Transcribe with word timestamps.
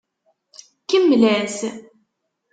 Kemmel-as. 0.89 1.57